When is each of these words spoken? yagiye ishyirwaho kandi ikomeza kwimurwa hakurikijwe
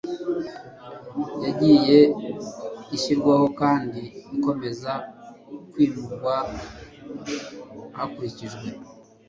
yagiye 1.43 1.99
ishyirwaho 2.95 3.45
kandi 3.59 4.01
ikomeza 4.35 4.91
kwimurwa 5.71 6.35
hakurikijwe 7.97 8.67